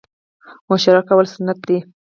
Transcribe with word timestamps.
مشوره 0.69 1.01
کول 1.07 1.25
سنت 1.35 1.57
دي 1.67 1.77